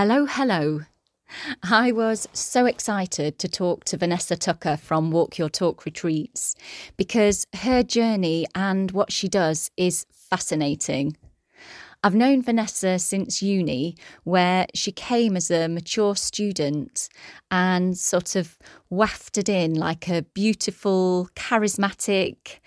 [0.00, 0.82] Hello, hello.
[1.60, 6.54] I was so excited to talk to Vanessa Tucker from Walk Your Talk Retreats
[6.96, 11.16] because her journey and what she does is fascinating.
[12.04, 17.08] I've known Vanessa since uni, where she came as a mature student
[17.50, 18.56] and sort of
[18.90, 22.60] wafted in like a beautiful, charismatic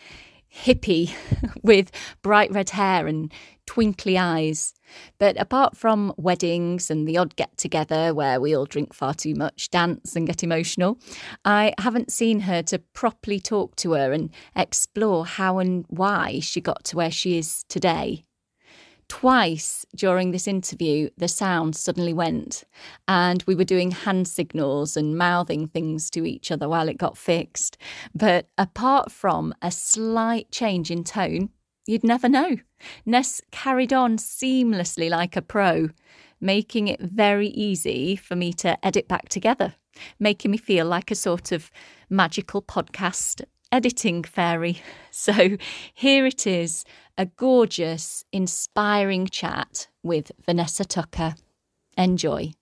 [0.53, 1.13] hippie
[1.63, 1.91] with
[2.21, 3.31] bright red hair and
[3.71, 4.73] twinkly eyes.
[5.17, 9.33] But apart from weddings and the odd get together where we all drink far too
[9.33, 10.99] much, dance, and get emotional,
[11.45, 16.59] I haven't seen her to properly talk to her and explore how and why she
[16.59, 18.23] got to where she is today.
[19.07, 22.65] Twice during this interview, the sound suddenly went,
[23.07, 27.17] and we were doing hand signals and mouthing things to each other while it got
[27.17, 27.77] fixed.
[28.13, 31.51] But apart from a slight change in tone,
[31.91, 32.57] you'd never know.
[33.05, 35.89] Ness carried on seamlessly like a pro,
[36.39, 39.75] making it very easy for me to edit back together,
[40.19, 41.69] making me feel like a sort of
[42.09, 44.81] magical podcast editing fairy.
[45.13, 45.57] So
[45.93, 46.85] here it is
[47.17, 51.35] a gorgeous, inspiring chat with Vanessa Tucker.
[51.97, 52.53] Enjoy.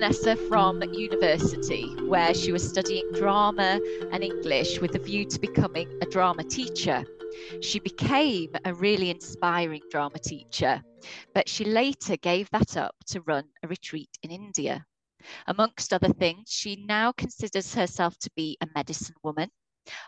[0.00, 3.78] Vanessa from university, where she was studying drama
[4.10, 7.04] and English with a view to becoming a drama teacher.
[7.60, 10.82] She became a really inspiring drama teacher,
[11.34, 14.86] but she later gave that up to run a retreat in India.
[15.46, 19.50] Amongst other things, she now considers herself to be a medicine woman,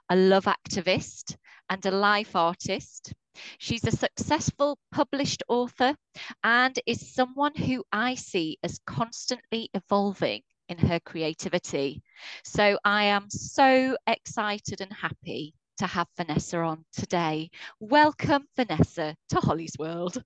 [0.09, 1.37] a love activist,
[1.69, 3.13] and a life artist.
[3.59, 5.97] She's a successful published author
[6.45, 12.03] and is someone who I see as constantly evolving in her creativity.
[12.45, 17.51] So I am so excited and happy to have Vanessa on today.
[17.81, 20.23] Welcome, Vanessa, to Holly's World.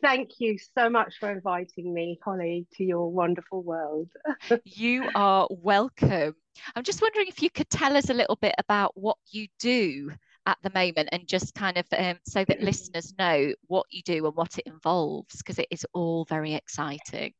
[0.00, 4.08] Thank you so much for inviting me, Holly, to your wonderful world.
[4.64, 6.34] you are welcome.
[6.76, 10.12] I'm just wondering if you could tell us a little bit about what you do
[10.48, 14.24] at the moment and just kind of um, so that listeners know what you do
[14.24, 17.34] and what it involves because it is all very exciting.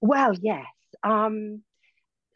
[0.00, 0.66] Well yes
[1.04, 1.62] um,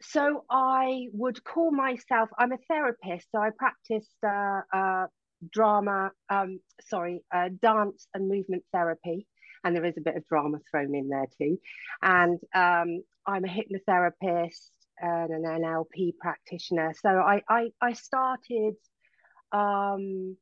[0.01, 5.07] so i would call myself i'm a therapist so i practiced uh, uh,
[5.51, 9.27] drama um, sorry uh, dance and movement therapy
[9.63, 11.57] and there is a bit of drama thrown in there too.
[12.01, 14.69] And um, i'm a hypnotherapist
[14.99, 18.75] and an nlp practitioner so i i, I started
[19.51, 20.37] um,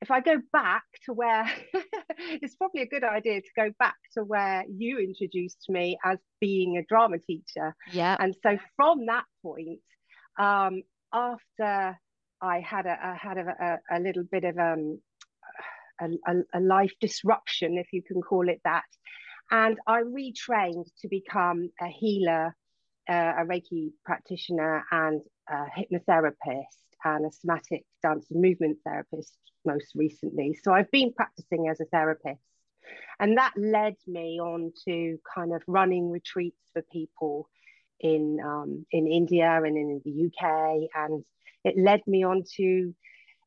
[0.00, 1.50] if I go back to where
[2.18, 6.76] it's probably a good idea to go back to where you introduced me as being
[6.76, 7.74] a drama teacher.
[7.92, 8.16] Yeah.
[8.18, 9.80] And so from that point,
[10.38, 11.98] um, after
[12.40, 15.00] I had a I had a, a, a little bit of um,
[16.00, 18.84] a, a, life disruption, if you can call it that,
[19.50, 22.54] and I retrained to become a healer,
[23.10, 29.92] uh, a Reiki practitioner, and a hypnotherapist and a somatic dance and movement therapist most
[29.94, 30.58] recently.
[30.62, 32.40] So I've been practicing as a therapist.
[33.20, 37.48] And that led me on to kind of running retreats for people
[38.00, 40.88] in um, in India and in the UK.
[40.94, 41.24] And
[41.64, 42.94] it led me on to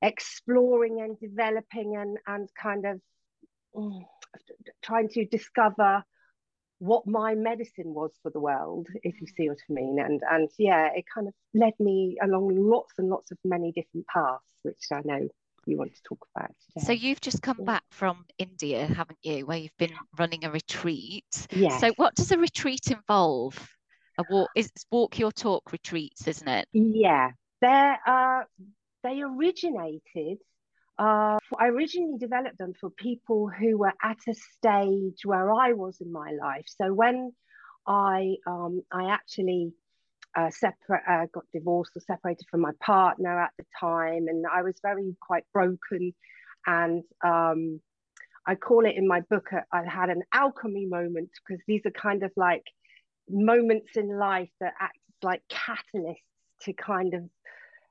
[0.02, 3.02] exploring and developing and, and kind of
[3.76, 4.06] mm,
[4.84, 6.04] trying to discover
[6.82, 10.00] what my medicine was for the world, if you see what I mean.
[10.00, 14.08] And and yeah, it kind of led me along lots and lots of many different
[14.08, 15.28] paths, which I know
[15.68, 16.86] you want to talk about today.
[16.86, 21.48] So you've just come back from India, haven't you, where you've been running a retreat?
[21.52, 21.78] Yeah.
[21.78, 23.56] So what does a retreat involve?
[24.18, 26.68] A walk is walk your talk retreats, isn't it?
[26.74, 27.32] Yeah.
[27.62, 28.42] They're uh
[29.04, 30.40] they originated
[31.02, 36.00] uh, I originally developed them for people who were at a stage where I was
[36.00, 36.66] in my life.
[36.68, 37.32] So when
[37.88, 39.74] I um, I actually
[40.38, 44.76] uh, uh, got divorced or separated from my partner at the time, and I was
[44.84, 46.14] very quite broken,
[46.68, 47.82] and um,
[48.46, 49.48] I call it in my book.
[49.52, 52.66] Uh, I had an alchemy moment because these are kind of like
[53.28, 56.18] moments in life that act like catalysts
[56.62, 57.24] to kind of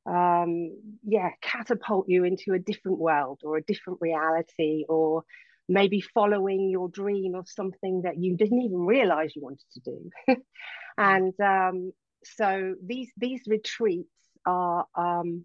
[0.07, 5.25] um, yeah, catapult you into a different world or a different reality, or
[5.69, 10.37] maybe following your dream of something that you didn't even realize you wanted to do.
[10.99, 11.93] and um,
[12.25, 14.09] so these these retreats
[14.47, 15.45] are um,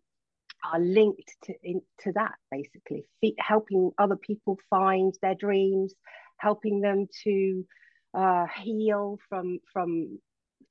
[0.72, 3.06] are linked to in, to that basically
[3.40, 5.94] helping other people find their dreams
[6.38, 7.66] helping them to
[8.14, 10.20] uh, heal from from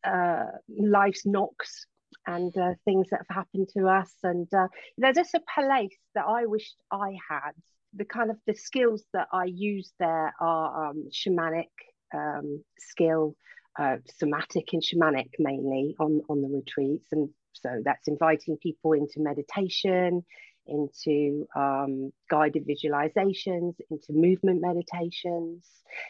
[0.04, 1.86] uh, life's knocks
[2.26, 4.12] and uh, things that have happened to us.
[4.22, 4.68] And uh,
[4.98, 7.52] there's just a place that i wished i had.
[7.94, 11.70] The kind of the skills that i use there are um, shamanic
[12.14, 13.36] um, skill
[13.78, 17.06] uh, somatic and shamanic mainly on on the retreats.
[17.12, 20.24] And so that's inviting people into meditation,
[20.66, 25.64] into um, guided visualizations, into movement meditations,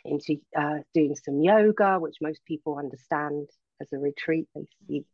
[0.05, 3.49] into uh, doing some yoga, which most people understand
[3.81, 5.05] as a retreat, basically.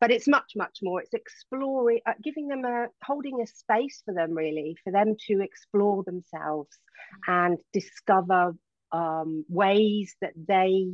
[0.00, 1.02] But it's much, much more.
[1.02, 5.42] It's exploring, uh, giving them a, holding a space for them, really, for them to
[5.42, 6.76] explore themselves
[7.26, 8.54] and discover
[8.92, 10.86] um, ways that they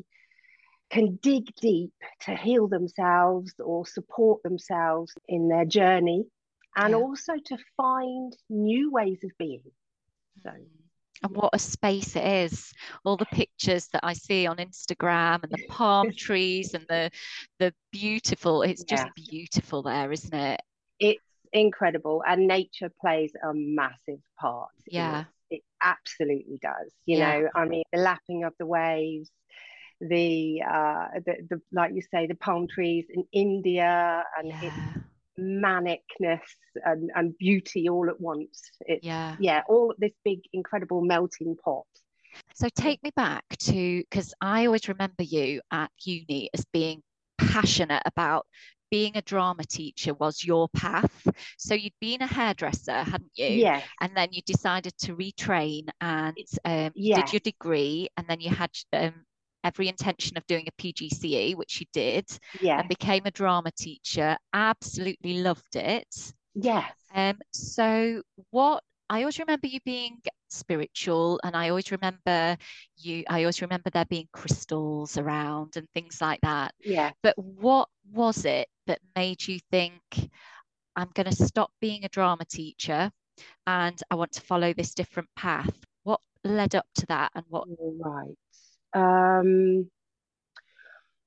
[0.90, 1.92] can dig deep
[2.22, 6.24] to heal themselves or support themselves in their journey
[6.76, 6.96] and yeah.
[6.96, 9.62] also to find new ways of being.
[10.42, 10.50] So
[11.22, 12.72] and what a space it is
[13.04, 17.10] all the pictures that i see on instagram and the palm trees and the
[17.58, 20.60] the beautiful it's just beautiful there isn't it
[21.00, 21.20] it's
[21.52, 25.56] incredible and nature plays a massive part yeah it.
[25.56, 27.38] it absolutely does you yeah.
[27.38, 29.30] know i mean the lapping of the waves
[30.00, 34.62] the, uh, the, the like you say, the palm trees in India and yeah.
[34.62, 34.76] its
[35.38, 36.40] manicness
[36.84, 38.62] and, and beauty all at once.
[38.80, 41.86] It's, yeah, yeah, all this big incredible melting pot.
[42.54, 47.02] So take me back to because I always remember you at uni as being
[47.38, 48.46] passionate about
[48.90, 51.26] being a drama teacher was your path.
[51.58, 53.48] So you'd been a hairdresser, hadn't you?
[53.48, 53.82] Yeah.
[54.00, 58.70] And then you decided to retrain and um, did your degree, and then you had
[58.92, 59.25] um,
[59.66, 62.26] every intention of doing a PGCE, which you did,
[62.60, 62.78] yeah.
[62.78, 64.36] and became a drama teacher.
[64.52, 66.32] Absolutely loved it.
[66.54, 66.92] Yes.
[67.14, 72.56] Um, so what I always remember you being spiritual, and I always remember
[72.96, 73.24] you.
[73.28, 76.74] I always remember there being crystals around and things like that.
[76.80, 77.10] Yeah.
[77.22, 80.00] But what was it that made you think
[80.96, 83.10] I'm going to stop being a drama teacher,
[83.66, 85.74] and I want to follow this different path?
[86.04, 87.68] What led up to that, and what?
[87.68, 88.34] Right.
[88.96, 89.90] Um,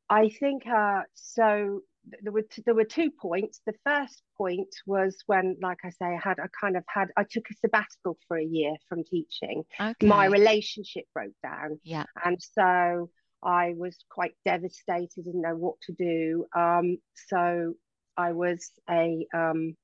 [0.10, 1.81] I think uh, so.
[2.24, 3.62] There were t- there were two points.
[3.68, 7.24] The first point was when, like I say, I had I kind of had I
[7.30, 9.63] took a sabbatical for a year from teaching.
[9.80, 10.07] Okay.
[10.07, 11.80] My relationship broke down.
[11.83, 13.12] Yeah, and so
[13.44, 16.45] I was quite devastated, didn't know what to do.
[16.56, 17.75] Um, so
[18.18, 19.75] I was a um,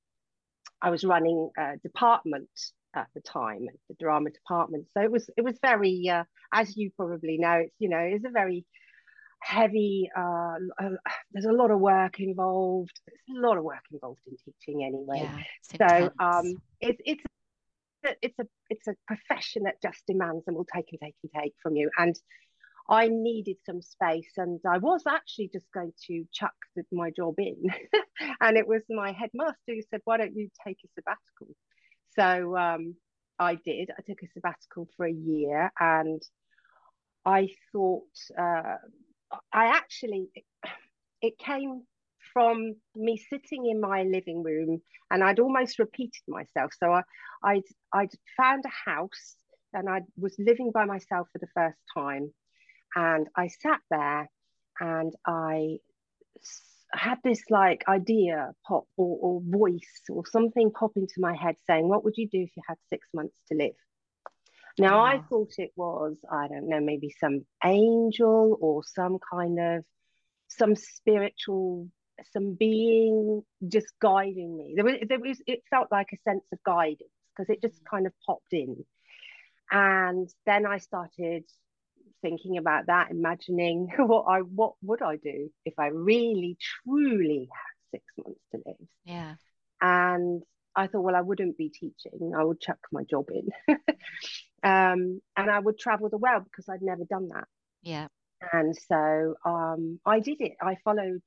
[0.81, 2.49] I was running a department
[2.95, 4.85] at the time, at the drama department.
[4.93, 8.25] So it was it was very, uh, as you probably know, it's you know it's
[8.25, 8.65] a very
[9.41, 10.09] heavy.
[10.15, 10.89] Uh, uh,
[11.31, 12.99] there's a lot of work involved.
[13.07, 15.29] There's a lot of work involved in teaching anyway.
[15.77, 17.23] Yeah, so um, it's it's
[18.21, 21.53] it's a it's a profession that just demands and will take and take and take
[21.61, 22.15] from you and
[22.87, 27.33] I needed some space and I was actually just going to chuck the, my job
[27.39, 27.55] in
[28.41, 31.55] and it was my headmaster who said why don't you take a sabbatical
[32.15, 32.95] so um,
[33.39, 33.91] I did.
[33.97, 36.21] I took a sabbatical for a year, and
[37.25, 38.03] I thought
[38.37, 38.77] uh,
[39.53, 40.29] I actually
[41.21, 41.83] it came
[42.33, 44.81] from me sitting in my living room,
[45.11, 46.71] and I'd almost repeated myself.
[46.77, 47.01] So I,
[47.43, 47.63] I'd
[47.93, 49.35] I'd found a house,
[49.73, 52.33] and I was living by myself for the first time,
[52.95, 54.29] and I sat there,
[54.79, 55.77] and I
[56.95, 61.87] had this like idea pop or, or voice or something pop into my head saying,
[61.87, 63.75] What would you do if you had six months to live?
[64.77, 69.85] Now, I thought it was, I don't know, maybe some angel or some kind of
[70.49, 71.87] some spiritual,
[72.33, 74.73] some being just guiding me.
[74.75, 77.89] There was, there was it felt like a sense of guidance because it just mm.
[77.89, 78.83] kind of popped in.
[79.71, 81.45] And then I started
[82.25, 87.99] thinking about that, imagining what I what would I do if I really truly had
[87.99, 88.87] six months to live.
[89.03, 89.35] Yeah.
[89.79, 90.41] And
[90.75, 92.33] I thought, well, I wouldn't be teaching.
[92.37, 93.75] I would chuck my job in,
[94.63, 97.47] um, and I would travel the world because I'd never done that.
[97.83, 98.07] Yeah.
[98.51, 100.53] And so um, I did it.
[100.61, 101.21] I followed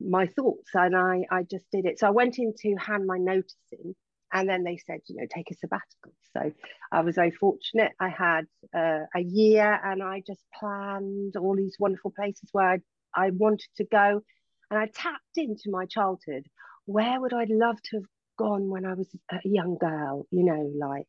[0.00, 1.98] my thoughts, and I I just did it.
[1.98, 3.94] So I went in to hand my notice in,
[4.34, 6.12] and then they said, you know, take a sabbatical.
[6.36, 6.50] So
[6.90, 7.92] I was very fortunate.
[8.00, 12.78] I had uh, a year and I just planned all these wonderful places where I,
[13.14, 14.22] I wanted to go.
[14.70, 16.46] And I tapped into my childhood.
[16.84, 20.26] Where would I love to have gone when I was a young girl?
[20.32, 21.06] You know, like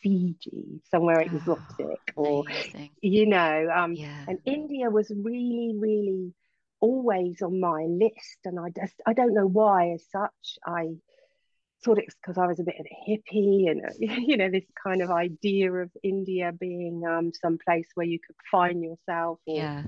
[0.00, 2.44] Fiji, somewhere oh, exotic, or,
[3.00, 4.24] you know, um, yeah.
[4.28, 6.32] and India was really, really
[6.80, 8.38] always on my list.
[8.44, 10.58] And I just, I don't know why as such.
[10.64, 10.90] I,
[11.84, 15.02] thought it's because I was a bit of a hippie and you know this kind
[15.02, 19.82] of idea of India being um, some place where you could find yourself or yeah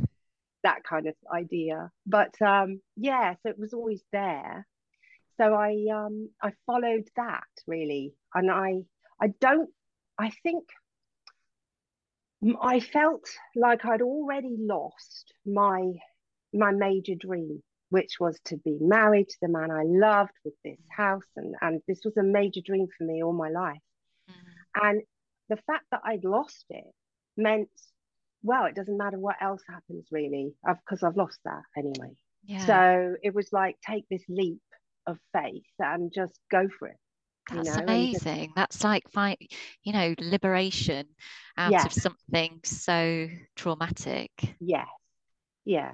[0.65, 1.91] that kind of idea.
[2.07, 4.67] But um, yeah, so it was always there.
[5.37, 8.83] So I um, I followed that really, and I
[9.21, 9.71] I don't
[10.19, 10.65] I think
[12.61, 13.25] I felt
[13.55, 15.93] like I'd already lost my
[16.53, 17.63] my major dream
[17.95, 21.23] which was to be married to the man I loved with this house.
[21.37, 23.79] And, and this was a major dream for me all my life.
[24.29, 24.89] Mm-hmm.
[24.89, 25.03] And
[25.49, 26.93] the fact that I'd lost it
[27.37, 27.69] meant,
[28.43, 32.17] well, it doesn't matter what else happens really, because I've, I've lost that anyway.
[32.45, 32.67] Yeah.
[32.67, 34.59] So it was like, take this leap
[35.07, 36.97] of faith and just go for it.
[37.49, 37.83] That's you know?
[37.85, 38.47] amazing.
[38.47, 39.37] Just, That's like find,
[39.85, 41.07] you know, liberation
[41.57, 44.33] out of something so traumatic.
[44.59, 44.89] Yes.
[45.65, 45.93] Yeah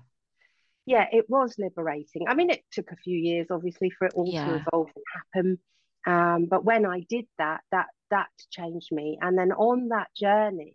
[0.90, 2.26] yeah, it was liberating.
[2.28, 4.44] I mean, it took a few years, obviously, for it all yeah.
[4.44, 5.58] to evolve and happen.
[6.04, 9.16] Um, but when I did that, that that changed me.
[9.22, 10.74] And then on that journey,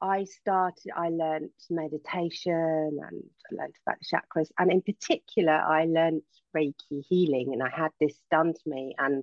[0.00, 0.90] I started.
[0.96, 6.22] I learned meditation and I learned about the chakras, and in particular, I learned
[6.56, 7.50] Reiki healing.
[7.52, 9.22] And I had this done to me, and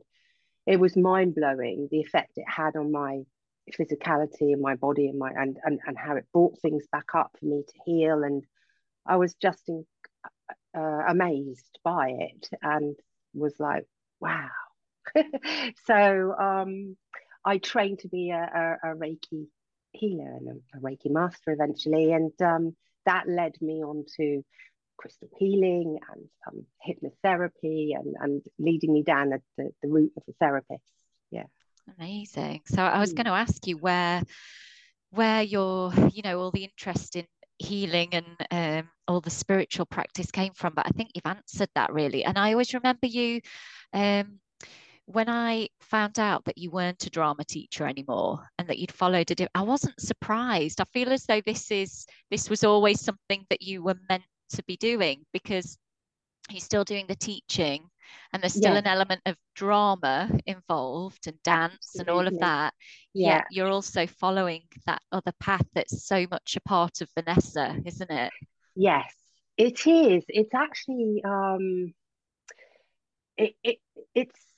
[0.67, 3.23] it was mind blowing the effect it had on my
[3.79, 7.35] physicality and my body and my and, and and how it brought things back up
[7.39, 8.43] for me to heal and
[9.05, 9.85] I was just in,
[10.77, 12.95] uh, amazed by it and
[13.33, 13.85] was like,
[14.19, 14.49] wow.
[15.85, 16.95] so um,
[17.43, 19.47] I trained to be a, a, a Reiki
[19.93, 22.13] healer and a, Reiki master eventually.
[22.13, 24.43] And um, that led me on to
[24.97, 30.23] crystal healing and um, hypnotherapy and, and leading me down the, the, the route of
[30.29, 30.83] a therapist.
[31.31, 31.45] Yeah.
[31.97, 32.61] Amazing.
[32.67, 33.17] So I was mm.
[33.17, 34.21] going to ask you where
[35.09, 37.25] where your you know all the interest in
[37.61, 41.91] healing and um, all the spiritual practice came from but i think you've answered that
[41.93, 42.23] really.
[42.23, 43.41] And i always remember you
[43.93, 44.39] um,
[45.05, 49.31] when i found out that you weren't a drama teacher anymore and that you'd followed
[49.31, 50.81] a i wasn't surprised.
[50.81, 54.23] I feel as though this is this was always something that you were meant
[54.55, 55.77] to be doing because
[56.49, 57.89] you're still doing the teaching
[58.33, 58.79] and there's still yeah.
[58.79, 61.99] an element of drama involved and dance Absolutely.
[61.99, 62.73] and all of that
[63.13, 67.75] yeah Yet you're also following that other path that's so much a part of vanessa
[67.85, 68.31] isn't it
[68.75, 69.13] yes
[69.57, 71.93] it is it's actually um
[73.37, 73.77] it, it
[74.13, 74.50] it's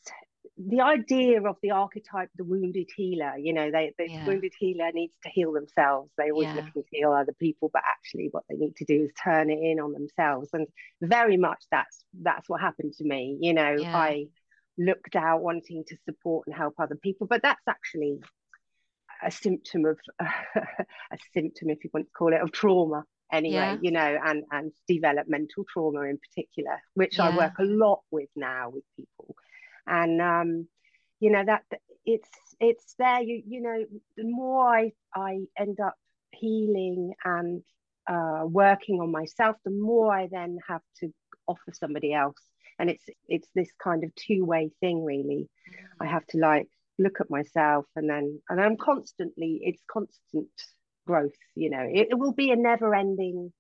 [0.57, 4.25] the idea of the archetype, the wounded healer, you know, they the yeah.
[4.25, 6.11] wounded healer needs to heal themselves.
[6.15, 6.55] They're always yeah.
[6.55, 9.59] looking to heal other people, but actually what they need to do is turn it
[9.59, 10.49] in on themselves.
[10.53, 10.67] And
[11.01, 13.37] very much that's that's what happened to me.
[13.41, 13.97] You know, yeah.
[13.97, 14.25] I
[14.77, 18.19] looked out wanting to support and help other people, but that's actually
[19.25, 23.77] a symptom of a symptom, if you want to call it, of trauma anyway, yeah.
[23.81, 27.29] you know, and and developmental trauma in particular, which yeah.
[27.29, 29.35] I work a lot with now with people
[29.93, 30.67] and um,
[31.19, 31.63] you know that
[32.05, 33.21] it's it's there.
[33.21, 33.85] You you know,
[34.17, 35.95] the more I I end up
[36.31, 37.61] healing and
[38.09, 41.13] uh, working on myself, the more I then have to
[41.47, 42.41] offer somebody else,
[42.79, 45.47] and it's it's this kind of two way thing, really.
[45.99, 50.49] I have to like look at myself, and then and I'm constantly it's constant
[51.05, 51.37] growth.
[51.55, 53.53] You know, it, it will be a never ending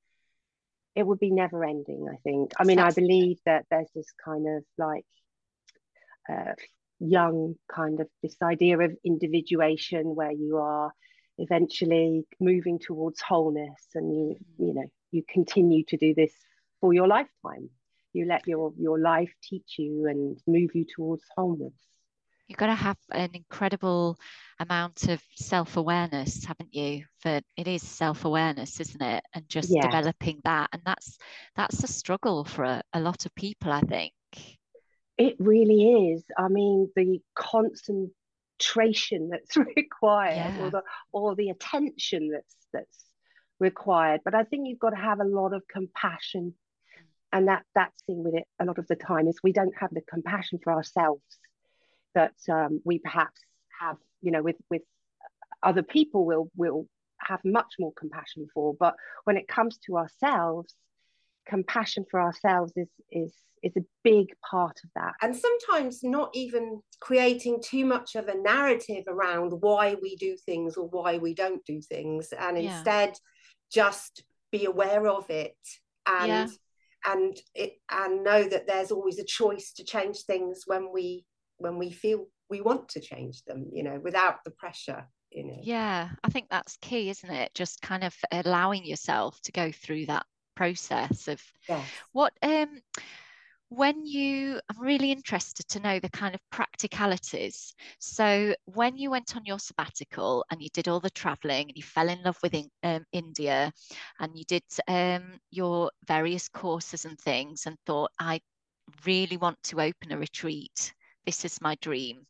[0.95, 4.45] it would be never ending i think i mean i believe that there's this kind
[4.47, 5.07] of like
[6.29, 6.53] uh,
[6.99, 10.91] Jung kind of this idea of individuation where you are
[11.37, 16.31] eventually moving towards wholeness and you you know you continue to do this
[16.79, 17.69] for your lifetime.
[18.13, 21.73] You let your your life teach you and move you towards wholeness.
[22.47, 24.17] You've got to have an incredible
[24.59, 27.05] amount of self-awareness haven't you?
[27.19, 29.23] For it is self-awareness isn't it?
[29.33, 30.69] And just developing that.
[30.73, 31.17] And that's
[31.55, 34.13] that's a struggle for a, a lot of people i think
[35.17, 36.23] it really is.
[36.37, 40.61] I mean, the concentration that's required, yeah.
[40.61, 43.05] or the or the attention that's that's
[43.59, 44.21] required.
[44.25, 46.55] But I think you've got to have a lot of compassion,
[47.31, 49.91] and that that's thing with it a lot of the time is we don't have
[49.91, 51.23] the compassion for ourselves
[52.15, 53.41] that um, we perhaps
[53.79, 53.97] have.
[54.21, 54.81] You know, with with
[55.61, 56.87] other people, will will
[57.19, 58.73] have much more compassion for.
[58.79, 60.73] But when it comes to ourselves,
[61.47, 63.33] compassion for ourselves is is
[63.63, 65.13] is a big part of that.
[65.21, 70.75] And sometimes not even creating too much of a narrative around why we do things
[70.75, 72.75] or why we don't do things, and yeah.
[72.75, 73.17] instead
[73.71, 75.57] just be aware of it
[76.05, 76.47] and yeah.
[77.11, 81.25] and it and know that there's always a choice to change things when we
[81.57, 85.07] when we feel we want to change them, you know, without the pressure.
[85.31, 85.59] You know.
[85.63, 87.51] Yeah, I think that's key, isn't it?
[87.55, 91.41] Just kind of allowing yourself to go through that process of
[92.11, 92.81] what um
[93.69, 97.73] when you i'm really interested to know the kind of practicalities.
[97.99, 101.83] So when you went on your sabbatical and you did all the traveling and you
[101.83, 103.71] fell in love with in, um, india
[104.19, 108.39] and you did um, your various courses and things and thought i
[109.05, 110.93] really want to open a retreat
[111.25, 112.25] this is my dream.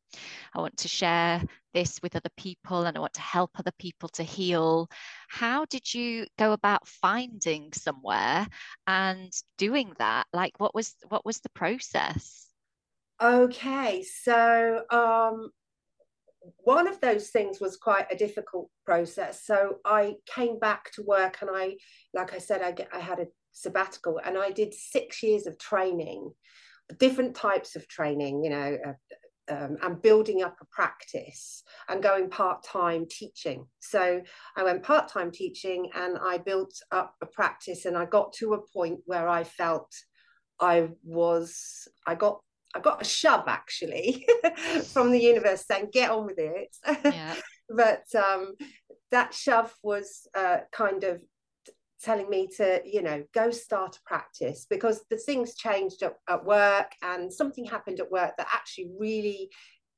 [0.55, 1.41] I want to share
[1.73, 4.87] this with other people and I want to help other people to heal.
[5.29, 8.47] How did you go about finding somewhere
[8.85, 10.27] and doing that?
[10.33, 12.47] Like what was what was the process?
[13.21, 15.49] Okay, so um
[16.63, 19.45] one of those things was quite a difficult process.
[19.45, 21.77] So I came back to work and I
[22.13, 26.31] like I said I I had a sabbatical and I did 6 years of training
[26.99, 28.93] different types of training, you know, uh,
[29.49, 33.65] um, and building up a practice and going part time teaching.
[33.79, 34.21] So
[34.55, 38.53] I went part time teaching and I built up a practice and I got to
[38.53, 39.91] a point where I felt
[40.59, 42.39] I was, I got
[42.75, 44.25] I got a shove actually
[44.93, 46.75] from the universe saying, get on with it.
[47.05, 47.35] Yeah.
[47.69, 48.55] but um,
[49.11, 51.21] that shove was uh, kind of
[52.03, 56.45] telling me to you know go start a practice because the things changed at, at
[56.45, 59.49] work and something happened at work that actually really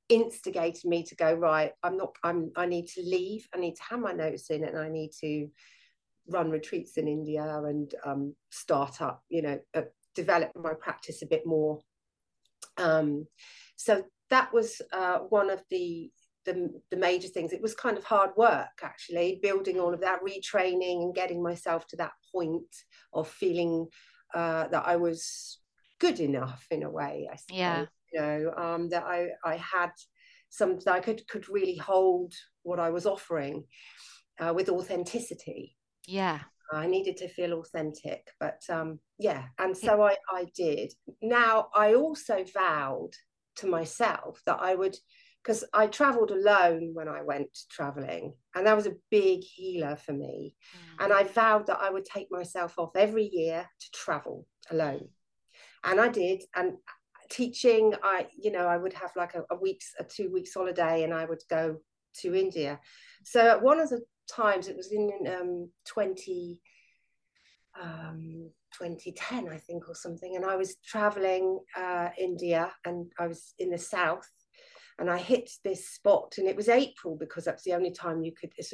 [0.07, 3.47] instigated me to go right i'm not i'm i need to leave.
[3.53, 5.47] I need to have my notes in and i need to
[6.29, 9.81] run retreats in india and um, start up you know uh,
[10.15, 11.79] develop my practice a bit more.
[12.77, 13.27] Um,
[13.75, 16.09] so that was uh, one of the
[16.46, 17.54] the, the major things.
[17.54, 21.88] It was kind of hard work, actually, building all of that, retraining and getting myself
[21.88, 22.75] to that point
[23.14, 23.88] of feeling
[24.34, 25.60] uh, that I was
[26.00, 27.58] good enough in a way, I suppose.
[27.58, 27.86] Yeah.
[28.14, 29.92] You know, um, that I, I had
[30.50, 32.34] some that I could could really hold
[32.64, 33.66] what I was offering
[34.40, 35.75] uh, with authenticity.
[36.08, 36.40] Yeah.
[36.74, 40.94] I needed to feel authentic, but um, yeah, and so I, I did.
[41.22, 43.12] Now I also vowed
[43.58, 44.98] to myself that I would
[45.46, 50.14] because I traveled alone when I went traveling, and that was a big healer for
[50.14, 50.56] me.
[50.98, 51.06] Mm.
[51.06, 55.08] And I vowed that I would take myself off every year to travel alone,
[55.84, 56.44] and I did.
[56.55, 56.77] And
[57.29, 61.03] teaching, I you know I would have like a, a week's a two weeks holiday,
[61.03, 61.77] and I would go
[62.22, 62.79] to India.
[63.24, 66.62] So at one of the times, it was in um, twenty.
[67.79, 73.53] Um, 2010 i think or something and i was traveling uh, india and i was
[73.58, 74.29] in the south
[75.00, 78.31] and I hit this spot, and it was April because that's the only time you
[78.31, 78.53] could.
[78.58, 78.74] It's,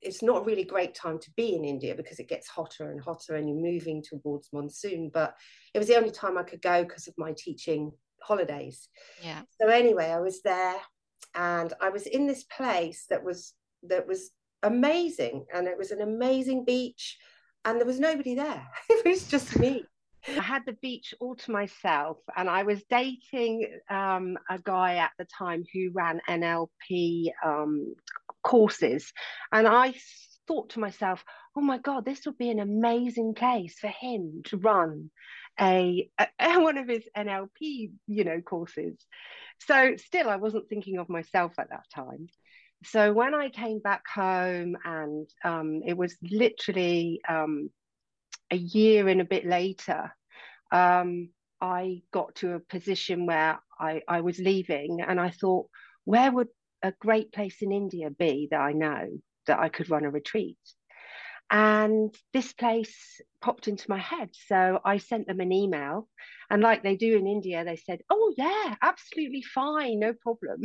[0.00, 3.34] it's not really great time to be in India because it gets hotter and hotter,
[3.34, 5.10] and you're moving towards monsoon.
[5.12, 5.34] But
[5.74, 7.92] it was the only time I could go because of my teaching
[8.22, 8.88] holidays.
[9.22, 9.42] Yeah.
[9.60, 10.76] So anyway, I was there,
[11.34, 14.30] and I was in this place that was that was
[14.62, 17.18] amazing, and it was an amazing beach,
[17.64, 18.66] and there was nobody there.
[18.90, 19.84] it was just me.
[20.26, 25.12] I had the beach all to myself, and I was dating um, a guy at
[25.18, 27.94] the time who ran NLP um,
[28.42, 29.12] courses.
[29.52, 29.94] And I
[30.46, 31.24] thought to myself,
[31.56, 35.10] oh my God, this would be an amazing place for him to run
[35.60, 36.28] a, a
[36.60, 38.96] one of his NLP, you know, courses.
[39.60, 42.28] So still, I wasn't thinking of myself at that time.
[42.84, 47.70] So when I came back home, and um, it was literally um,
[48.50, 50.12] a year and a bit later,
[50.72, 51.30] um,
[51.60, 55.68] I got to a position where I, I was leaving and I thought,
[56.04, 56.48] where would
[56.82, 59.08] a great place in India be that I know
[59.46, 60.58] that I could run a retreat?
[61.50, 64.30] And this place popped into my head.
[64.32, 66.08] So I sent them an email.
[66.50, 70.60] And like they do in India, they said, Oh, yeah, absolutely fine, no problem.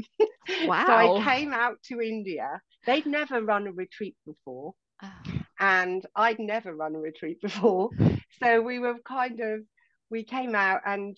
[0.65, 0.83] Wow.
[0.87, 2.61] so I came out to India.
[2.85, 4.73] They'd never run a retreat before.
[5.03, 5.09] Oh.
[5.59, 7.89] And I'd never run a retreat before.
[8.41, 9.61] So we were kind of
[10.09, 11.15] we came out and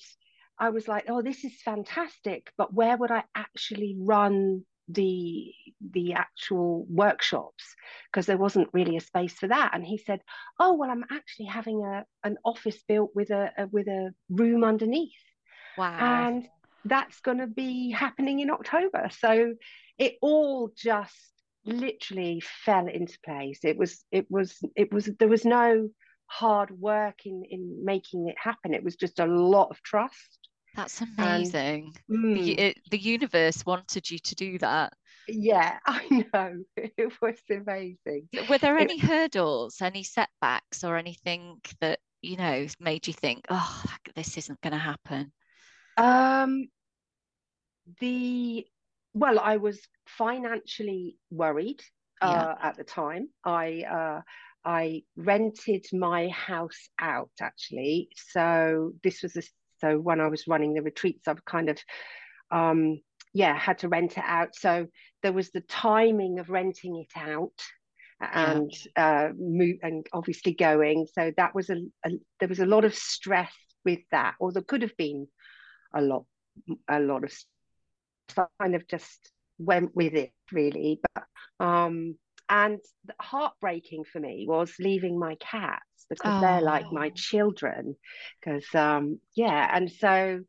[0.59, 5.51] I was like, oh, this is fantastic, but where would I actually run the
[5.91, 7.63] the actual workshops?
[8.11, 9.71] Because there wasn't really a space for that.
[9.73, 10.21] And he said
[10.59, 14.63] oh well i'm actually having a an office built with a, a with a room
[14.63, 15.13] underneath.
[15.77, 15.97] Wow.
[16.27, 16.47] And
[16.83, 19.09] that's going to be happening in october.
[19.19, 19.55] So
[19.97, 21.34] it all just
[21.65, 23.59] literally fell into place.
[23.63, 25.89] It was it was it was there was no
[26.27, 28.73] hard work in in making it happen.
[28.73, 30.49] It was just a lot of trust.
[30.75, 31.93] That's amazing.
[32.09, 34.93] And, mm, the, it, the universe wanted you to do that.
[35.27, 36.63] Yeah i know.
[36.75, 38.27] It was amazing.
[38.49, 43.45] Were there any it, hurdles any setbacks or anything that you know made you think
[43.49, 43.83] oh
[44.15, 45.31] this isn't going to happen
[45.97, 46.67] um
[47.99, 48.65] the
[49.13, 51.81] well i was financially worried
[52.21, 52.67] uh, yeah.
[52.67, 54.21] at the time i uh
[54.65, 58.09] I rented my house out actually.
[58.31, 59.43] So this was a
[59.79, 61.77] So when I was running the retreats, I've kind of
[62.51, 62.99] um,
[63.33, 64.55] yeah had to rent it out.
[64.55, 64.87] So
[65.21, 67.61] there was the timing of renting it out
[68.19, 69.27] and yeah.
[69.29, 71.07] uh, move and obviously going.
[71.13, 74.63] So that was a, a there was a lot of stress with that, or there
[74.63, 75.27] could have been
[75.93, 76.25] a lot
[76.87, 77.33] a lot of
[78.59, 80.99] kind of just went with it really.
[81.13, 81.23] But
[81.65, 82.15] um
[82.47, 82.79] and
[83.19, 86.41] heartbreaking for me was leaving my cats because oh.
[86.41, 87.15] they're like my oh.
[87.15, 87.95] children.
[88.39, 90.41] Because um yeah, and so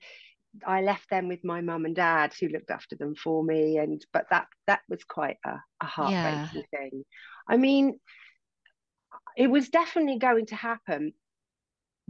[0.66, 4.04] I left them with my mum and dad who looked after them for me and
[4.12, 6.78] but that that was quite a, a heartbreaking yeah.
[6.78, 7.04] thing.
[7.48, 7.98] I mean
[9.36, 11.12] it was definitely going to happen.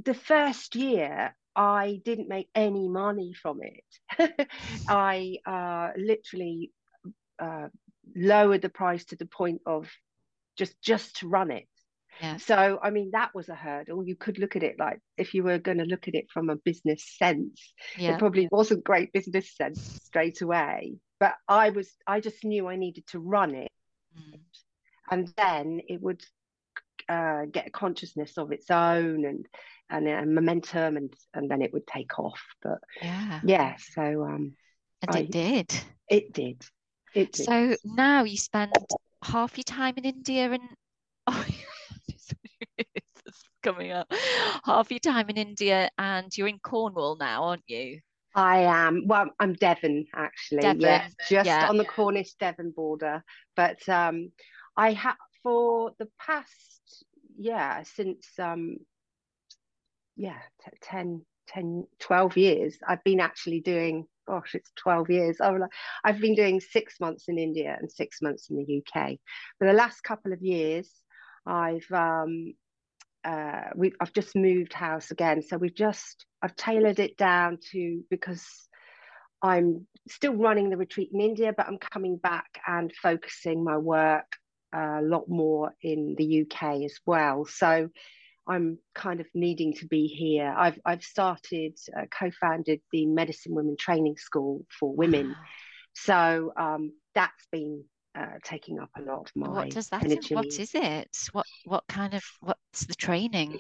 [0.05, 4.49] The first year I didn't make any money from it.
[4.89, 6.71] I uh, literally
[7.39, 7.69] uh,
[8.15, 9.89] lowered the price to the point of
[10.57, 11.67] just just to run it.
[12.21, 12.39] Yeah.
[12.39, 14.07] So I mean that was a hurdle.
[14.07, 16.49] You could look at it like if you were going to look at it from
[16.49, 18.15] a business sense, yeah.
[18.15, 20.95] it probably wasn't great business sense straight away.
[21.21, 23.73] But I was I just knew I needed to run it,
[24.19, 24.41] mm.
[25.11, 26.23] and then it would
[27.09, 29.47] uh, get a consciousness of its own and
[29.89, 34.55] and a momentum and and then it would take off but yeah yeah so um
[35.03, 35.75] and I, it did
[36.09, 36.65] it did
[37.17, 38.73] it so now you spend
[39.25, 40.63] half your time in india and
[41.27, 41.47] oh
[43.63, 44.13] coming up
[44.65, 48.01] half your time in india and you're in cornwall now aren't you
[48.39, 49.07] I am.
[49.07, 50.61] Well, I'm Devon actually.
[50.61, 50.83] Devon.
[50.83, 51.71] Yeah, just yeah.
[51.71, 53.25] on the Cornish Devon border.
[53.57, 54.31] But um,
[54.77, 57.07] I have for the past
[57.39, 58.77] yeah since um
[60.17, 65.37] yeah, t- 10, 10, 12 years, I've been actually doing, gosh, it's 12 years.
[65.41, 65.59] Oh,
[66.05, 69.17] I've been doing six months in India and six months in the UK.
[69.59, 70.91] For the last couple of years,
[71.47, 72.55] I've um,
[73.25, 78.03] uh, we I've just moved house again, so we've just I've tailored it down to
[78.11, 78.45] because
[79.43, 84.27] I'm still running the retreat in India, but I'm coming back and focusing my work
[84.73, 87.45] a lot more in the UK as well.
[87.47, 87.89] So
[88.49, 90.55] I'm kind of needing to be here.
[90.57, 95.35] I've I've started uh, co-founded the Medicine Women Training School for women, wow.
[95.95, 97.85] so um, that's been
[98.17, 100.35] uh, taking up a lot of my what does that energy.
[100.35, 103.59] what is it what what kind of what's the training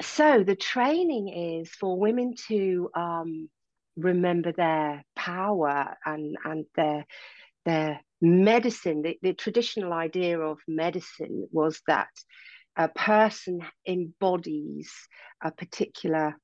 [0.00, 3.48] so the training is for women to um,
[3.96, 7.06] remember their power and and their
[7.64, 12.08] their medicine the, the traditional idea of medicine was that
[12.76, 14.90] a person embodies
[15.42, 16.34] a particular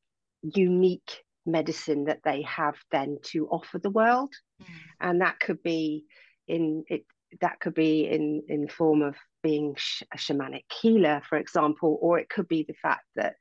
[0.42, 4.32] unique medicine that they have then to offer the world.
[4.60, 4.66] Mm.
[5.00, 6.04] and that could be
[6.48, 7.04] in it
[7.40, 11.98] that could be in in the form of being sh- a shamanic healer for example
[12.00, 13.36] or it could be the fact that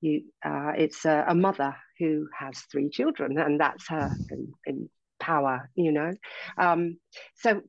[0.00, 4.88] you uh, it's a, a, mother who has three children and that's her in, in
[5.20, 6.12] power you know?
[6.58, 6.98] Um,
[7.36, 7.62] so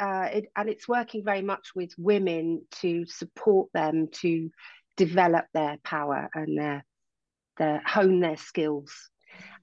[0.00, 4.50] uh, it, and it's working very much with women to support them to
[4.96, 6.84] develop their power and their
[7.58, 9.10] their hone their skills.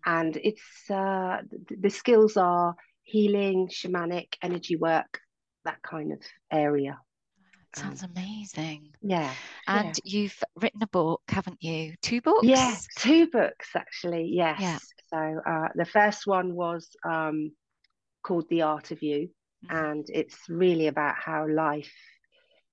[0.05, 5.19] And it's uh, the, the skills are healing shamanic energy work
[5.65, 6.19] that kind of
[6.51, 6.99] area.
[7.75, 8.89] Sounds amazing.
[9.01, 9.31] yeah
[9.67, 10.19] and yeah.
[10.19, 11.93] you've written a book haven't you?
[12.01, 12.47] Two books?
[12.47, 14.59] Yes two books actually yes.
[14.59, 14.77] Yeah.
[15.13, 17.51] so uh, the first one was um,
[18.23, 19.29] called the art of you
[19.69, 21.93] and it's really about how life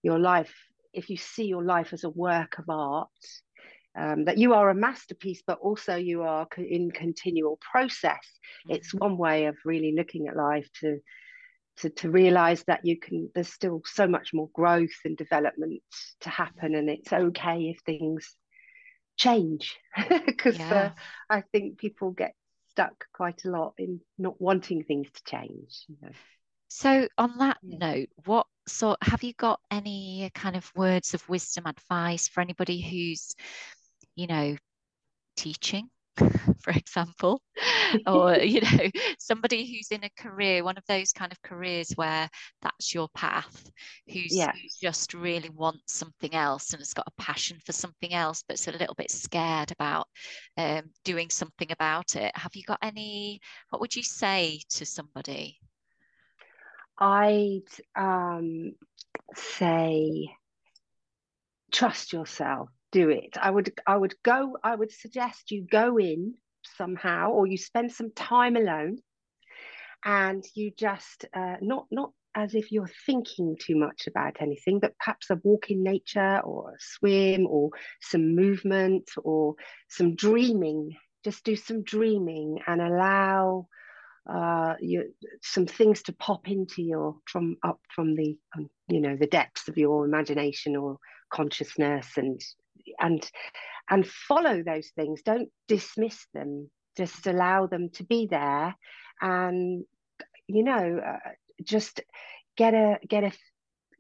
[0.02, 0.54] your life
[0.92, 3.08] if you see your life as a work of art
[3.96, 8.72] um, that you are a masterpiece but also you are in continual process mm-hmm.
[8.72, 10.98] it's one way of really looking at life to
[11.76, 15.82] to, to realize that you can there's still so much more growth and development
[16.20, 18.36] to happen and it's okay if things
[19.16, 19.76] change
[20.26, 20.74] because yeah.
[20.74, 20.90] uh,
[21.30, 22.34] i think people get
[22.70, 26.10] stuck quite a lot in not wanting things to change you know?
[26.76, 31.66] So, on that note, what sort have you got any kind of words of wisdom,
[31.66, 33.37] advice for anybody who's,
[34.16, 34.56] you know,
[35.37, 37.40] teaching, for example,
[38.08, 42.28] or, you know, somebody who's in a career, one of those kind of careers where
[42.60, 43.70] that's your path,
[44.08, 44.50] who's, yeah.
[44.50, 48.66] who just really wants something else and has got a passion for something else, but's
[48.66, 50.08] a little bit scared about
[50.56, 52.37] um, doing something about it?
[52.37, 53.38] Have you got any,
[53.70, 55.60] what would you say to somebody?
[56.98, 57.62] I'd
[57.96, 58.72] um,
[59.35, 60.30] say
[61.72, 63.37] trust yourself, do it.
[63.40, 66.35] I would I would go, I would suggest you go in
[66.76, 68.98] somehow or you spend some time alone
[70.04, 74.98] and you just uh, not not as if you're thinking too much about anything, but
[74.98, 79.54] perhaps a walk in nature or a swim or some movement or
[79.88, 83.66] some dreaming just do some dreaming and allow
[84.32, 89.16] uh, you, some things to pop into your from up from the um, you know
[89.16, 90.98] the depths of your imagination or
[91.30, 92.40] consciousness and
[92.98, 93.30] and
[93.90, 95.20] and follow those things.
[95.22, 96.70] Don't dismiss them.
[96.96, 98.74] Just allow them to be there
[99.20, 99.84] and
[100.46, 101.30] you know uh,
[101.62, 102.00] just
[102.56, 103.32] get a get a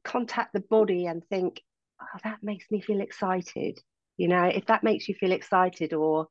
[0.04, 1.60] contact the body and think
[2.00, 3.78] oh, that makes me feel excited.
[4.16, 6.28] You know if that makes you feel excited or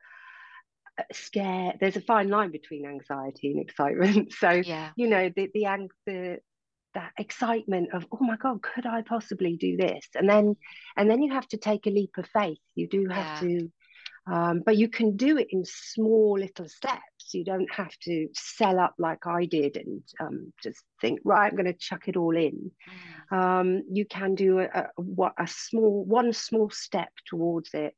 [1.11, 4.91] scared there's a fine line between anxiety and excitement so yeah.
[4.95, 6.37] you know the the ang- the
[6.93, 10.55] that excitement of oh my god could i possibly do this and then
[10.95, 13.47] and then you have to take a leap of faith you do have yeah.
[13.47, 13.71] to
[14.25, 18.79] um, but you can do it in small little steps you don't have to sell
[18.79, 22.37] up like i did and um, just think right i'm going to chuck it all
[22.37, 22.71] in
[23.31, 23.35] mm.
[23.35, 27.95] um, you can do a, a, a small one small step towards it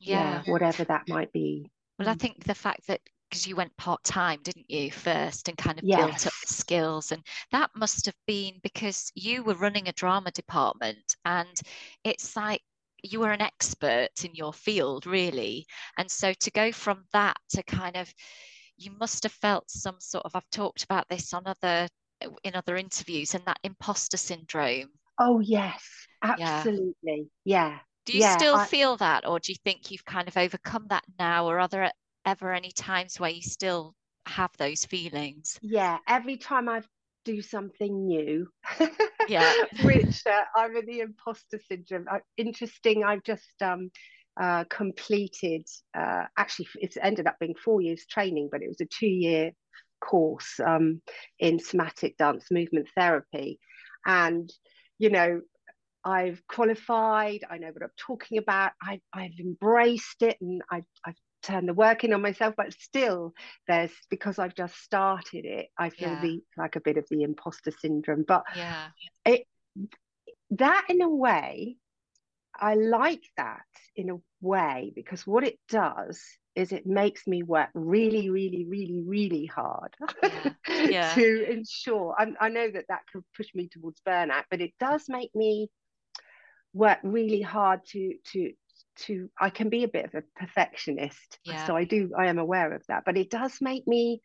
[0.00, 0.42] yeah.
[0.44, 1.70] yeah whatever that might be
[2.02, 2.20] well, I mm.
[2.20, 5.84] think the fact that because you went part time, didn't you, first, and kind of
[5.84, 5.98] yes.
[5.98, 11.16] built up skills, and that must have been because you were running a drama department,
[11.24, 11.60] and
[12.04, 12.60] it's like
[13.02, 17.62] you were an expert in your field, really, and so to go from that to
[17.62, 18.12] kind of
[18.76, 21.88] you must have felt some sort of I've talked about this on other
[22.44, 24.90] in other interviews and that imposter syndrome.
[25.18, 25.82] Oh yes,
[26.22, 27.30] absolutely.
[27.44, 27.68] Yeah.
[27.70, 27.78] yeah.
[28.04, 30.86] Do you yeah, still I, feel that, or do you think you've kind of overcome
[30.88, 31.92] that now, or are there
[32.24, 33.94] ever any times where you still
[34.26, 35.60] have those feelings?
[35.60, 36.82] Yeah, every time I
[37.24, 38.48] do something new,
[39.28, 42.06] yeah, which uh, I'm in the imposter syndrome.
[42.10, 43.04] Uh, interesting.
[43.04, 43.90] I've just um,
[44.40, 45.66] uh, completed.
[45.96, 49.52] Uh, actually, it's ended up being four years training, but it was a two-year
[50.00, 51.00] course um,
[51.38, 53.60] in somatic dance movement therapy,
[54.04, 54.50] and
[54.98, 55.40] you know
[56.04, 61.16] I've qualified, I know what I'm talking about, I, I've embraced it and I've, I've
[61.42, 63.34] turned the work in on myself, but still
[63.68, 66.20] there's because I've just started it, I feel yeah.
[66.20, 68.24] the like a bit of the imposter syndrome.
[68.26, 68.88] But yeah,
[69.24, 69.46] it
[70.50, 71.76] that in a way,
[72.54, 73.62] I like that
[73.96, 76.20] in a way because what it does
[76.54, 80.52] is it makes me work really, really, really, really hard yeah.
[80.68, 81.14] Yeah.
[81.14, 82.14] to ensure.
[82.18, 85.70] I, I know that that could push me towards burnout, but it does make me
[86.72, 88.52] work really hard to to
[88.94, 91.38] to I can be a bit of a perfectionist.
[91.44, 91.66] Yeah.
[91.66, 93.04] So I do I am aware of that.
[93.04, 94.20] But it does make me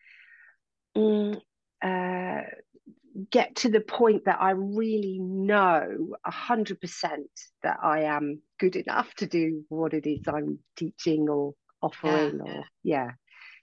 [0.95, 1.39] mm,
[1.81, 2.41] uh,
[3.31, 7.29] get to the point that I really know a hundred percent
[7.63, 12.51] that I am good enough to do what it is I'm teaching or offering yeah.
[12.51, 13.11] or yeah.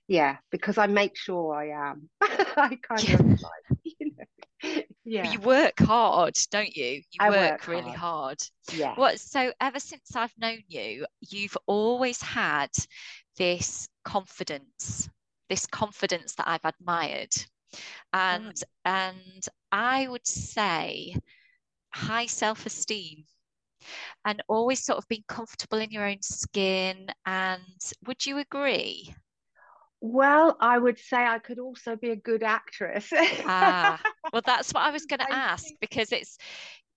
[0.06, 2.10] Yeah, because I make sure I am.
[2.20, 7.02] I kind of like, you know, yeah you work hard don't you?
[7.10, 7.96] You I work, work really hard.
[7.96, 8.38] hard.
[8.72, 8.94] Yeah.
[8.94, 12.70] What so ever since i've known you you've always had
[13.36, 15.08] this confidence
[15.48, 17.34] this confidence that i've admired.
[18.12, 18.62] And mm.
[18.84, 21.16] and i would say
[21.92, 23.24] high self-esteem
[24.24, 27.06] and always sort of being comfortable in your own skin.
[27.26, 27.62] And
[28.06, 29.14] would you agree
[30.04, 33.10] well, I would say I could also be a good actress.
[33.46, 33.98] ah,
[34.34, 36.36] well, that's what I was going to ask because it's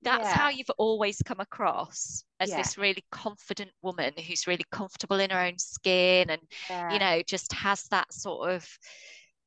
[0.02, 0.34] that's yeah.
[0.34, 2.58] how you've always come across as yeah.
[2.58, 6.92] this really confident woman who's really comfortable in her own skin and yeah.
[6.92, 8.68] you know just has that sort of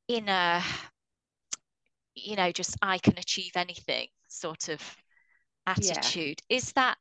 [0.08, 0.60] inner
[2.14, 4.80] you know just I can achieve anything sort of
[5.66, 6.40] attitude.
[6.48, 6.96] Is that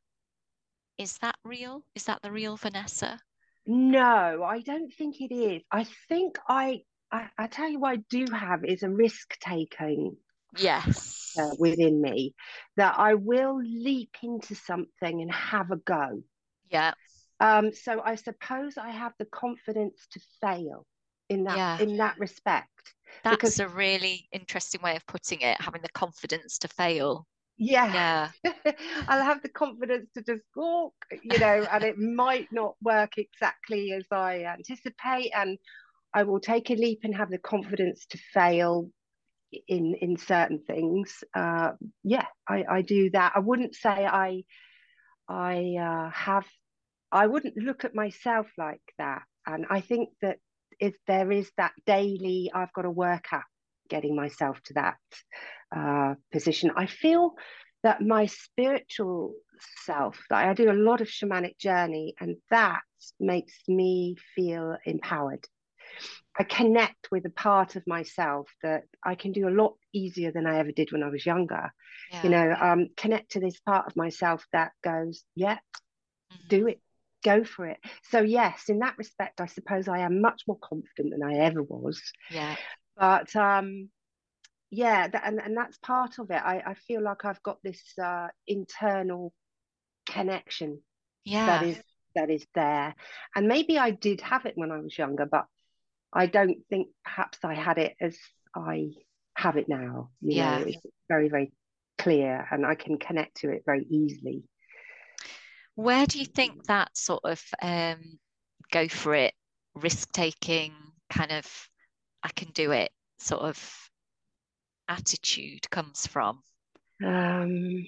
[0.98, 1.86] is that real?
[1.94, 3.18] Is that the real Vanessa?
[3.66, 5.62] No, I don't think it is.
[5.70, 10.16] I think I, I, I tell you what I do have is a risk taking
[10.58, 12.34] yes uh, within me
[12.76, 16.22] that I will leap into something and have a go.
[16.68, 16.92] Yeah.
[17.38, 20.86] Um, so I suppose I have the confidence to fail
[21.28, 21.78] in that yeah.
[21.80, 22.94] in that respect.
[23.24, 27.26] That's because, a really interesting way of putting it, having the confidence to fail
[27.60, 28.52] yeah, yeah.
[29.08, 33.92] I'll have the confidence to just walk, you know, and it might not work exactly
[33.92, 35.58] as I anticipate, and
[36.14, 38.88] I will take a leap and have the confidence to fail
[39.68, 41.22] in in certain things.
[41.34, 43.32] Uh, yeah, I, I do that.
[43.36, 44.44] I wouldn't say I
[45.28, 46.46] I uh, have.
[47.12, 50.38] I wouldn't look at myself like that, and I think that
[50.78, 53.44] if there is that daily, I've got to work at
[53.90, 54.96] getting myself to that
[55.74, 56.70] uh, position.
[56.76, 57.34] I feel
[57.82, 59.34] that my spiritual
[59.84, 62.80] self, that I do a lot of shamanic journey, and that
[63.18, 65.46] makes me feel empowered.
[66.38, 70.46] I connect with a part of myself that I can do a lot easier than
[70.46, 71.72] I ever did when I was younger.
[72.12, 72.22] Yeah.
[72.22, 75.58] You know, um, connect to this part of myself that goes, yeah,
[76.32, 76.48] mm-hmm.
[76.48, 76.80] do it,
[77.24, 77.78] go for it.
[78.10, 81.62] So yes, in that respect, I suppose I am much more confident than I ever
[81.62, 82.00] was.
[82.30, 82.56] Yeah.
[82.96, 83.90] But um,
[84.70, 86.42] yeah, that, and and that's part of it.
[86.42, 89.32] I I feel like I've got this uh, internal
[90.08, 90.80] connection.
[91.24, 91.46] Yeah.
[91.46, 91.82] That is
[92.14, 92.94] that is there,
[93.34, 95.46] and maybe I did have it when I was younger, but
[96.12, 98.16] I don't think perhaps I had it as
[98.54, 98.90] I
[99.36, 100.10] have it now.
[100.20, 100.58] You yeah.
[100.58, 101.52] know, it's very very
[101.98, 104.44] clear, and I can connect to it very easily.
[105.74, 108.18] Where do you think that sort of um,
[108.70, 109.34] go for it,
[109.74, 110.74] risk taking,
[111.10, 111.46] kind of,
[112.22, 113.89] I can do it sort of
[114.90, 116.42] attitude comes from?
[117.02, 117.86] Um,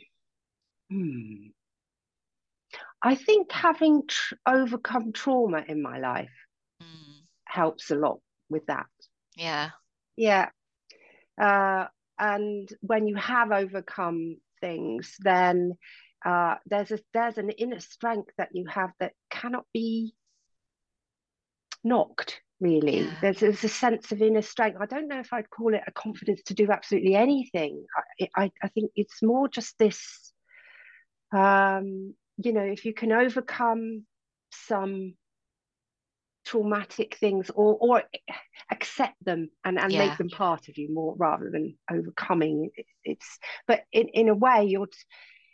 [0.88, 1.48] hmm.
[3.02, 6.30] I think having tr- overcome trauma in my life
[6.80, 7.20] mm.
[7.44, 8.86] helps a lot with that.
[9.36, 9.70] Yeah.
[10.16, 10.50] Yeah.
[11.40, 11.86] Uh,
[12.18, 15.72] and when you have overcome things, then
[16.24, 20.14] uh, there's a there's an inner strength that you have that cannot be
[21.82, 23.10] knocked really yeah.
[23.20, 25.92] there's, there's a sense of inner strength i don't know if i'd call it a
[25.92, 27.84] confidence to do absolutely anything
[28.20, 30.32] i i, I think it's more just this
[31.34, 34.06] um you know if you can overcome
[34.52, 35.14] some
[36.44, 38.02] traumatic things or or
[38.70, 40.06] accept them and and yeah.
[40.06, 44.34] make them part of you more rather than overcoming it, it's but in in a
[44.34, 44.88] way you're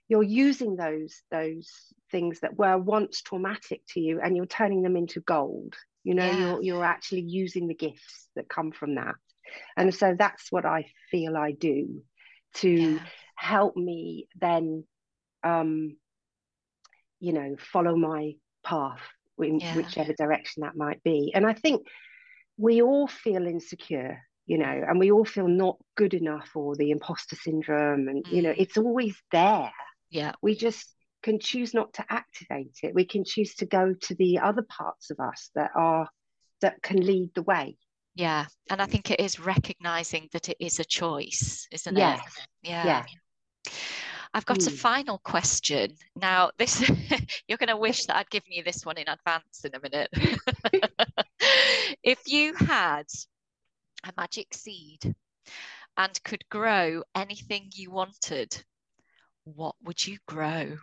[0.09, 1.71] you're using those those
[2.11, 5.75] things that were once traumatic to you and you're turning them into gold
[6.09, 6.39] you know yeah.
[6.39, 9.15] you're you're actually using the gifts that come from that
[9.77, 12.03] and so that's what i feel i do
[12.55, 12.99] to yeah.
[13.35, 14.85] help me then
[15.45, 15.97] um
[17.21, 18.33] you know follow my
[18.65, 19.03] path
[19.39, 19.77] in yeah.
[19.77, 21.87] whichever direction that might be and i think
[22.57, 26.91] we all feel insecure you know and we all feel not good enough or the
[26.91, 28.33] imposter syndrome and mm.
[28.33, 28.59] you know mm.
[28.59, 29.71] it's always there
[30.11, 30.33] yeah.
[30.43, 32.95] We just can choose not to activate it.
[32.95, 36.09] We can choose to go to the other parts of us that are
[36.61, 37.77] that can lead the way.
[38.15, 38.47] Yeah.
[38.69, 42.21] And I think it is recognizing that it is a choice, isn't yes.
[42.21, 42.69] it?
[42.69, 42.85] Yeah.
[42.85, 43.73] Yeah.
[44.35, 44.67] I've got mm.
[44.67, 44.77] a hmm.
[44.77, 45.95] final question.
[46.17, 46.91] Now, this
[47.49, 50.11] you're going to wish that I'd given you this one in advance in a minute.
[52.03, 53.07] if you had
[54.05, 55.15] a magic seed
[55.97, 58.65] and could grow anything you wanted,
[59.45, 60.77] what would you grow?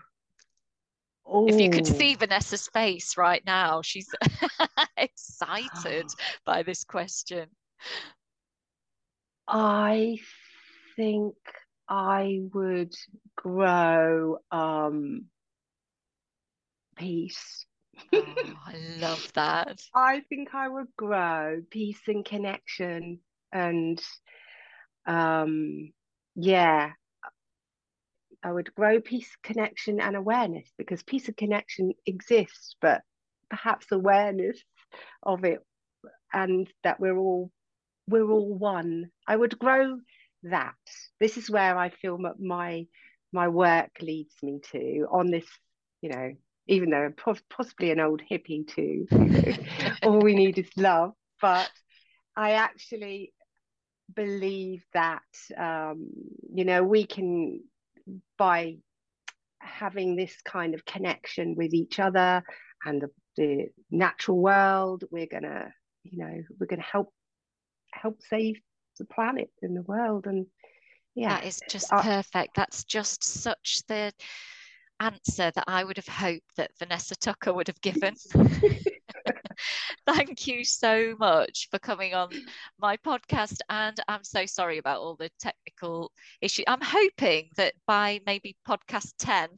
[1.27, 1.47] Ooh.
[1.47, 4.13] If you could see Vanessa's face right now, she's
[4.97, 6.13] excited
[6.45, 7.49] by this question.
[9.47, 10.17] I
[10.95, 11.35] think
[11.87, 12.93] I would
[13.35, 15.25] grow um,
[16.95, 17.65] peace.
[18.13, 18.35] oh,
[18.65, 19.81] I love that.
[19.93, 23.19] I think I would grow peace and connection
[23.51, 24.01] and
[25.05, 25.93] um
[26.35, 26.91] yeah
[28.45, 33.01] I would grow peace, connection, and awareness because peace and connection exists, but
[33.49, 34.61] perhaps awareness
[35.23, 35.65] of it
[36.31, 37.49] and that we're all
[38.07, 39.09] we're all one.
[39.27, 39.97] I would grow
[40.43, 40.75] that.
[41.19, 42.85] This is where I feel my
[43.33, 45.47] my work leads me to on this,
[46.01, 46.33] you know,
[46.67, 47.15] even though I'm
[47.49, 49.07] possibly an old hippie too,
[50.03, 51.13] all we need is love.
[51.41, 51.71] But
[52.35, 53.33] I actually
[54.13, 55.23] believe that
[55.57, 56.09] um,
[56.53, 57.61] you know we can
[58.37, 58.77] by
[59.59, 62.43] having this kind of connection with each other
[62.85, 67.11] and the, the natural world we're gonna you know we're gonna help
[67.91, 68.59] help save
[68.99, 70.27] the planet and the world.
[70.27, 70.45] And
[71.15, 72.55] yeah that is just uh, perfect.
[72.55, 74.13] That's just such the
[75.01, 78.15] answer that i would have hoped that vanessa tucker would have given
[80.05, 82.29] Thank you so much for coming on
[82.79, 83.57] my podcast.
[83.69, 86.65] And I'm so sorry about all the technical issues.
[86.67, 89.49] I'm hoping that by maybe podcast 10,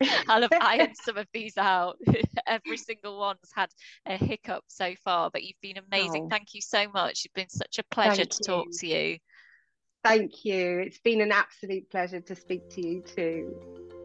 [0.28, 1.98] I'll have ironed some of these out.
[2.46, 3.68] Every single one's had
[4.06, 6.24] a hiccup so far, but you've been amazing.
[6.24, 6.28] Oh.
[6.30, 7.24] Thank you so much.
[7.24, 8.46] It's been such a pleasure Thank to you.
[8.46, 9.18] talk to you.
[10.02, 10.78] Thank you.
[10.78, 13.95] It's been an absolute pleasure to speak to you too.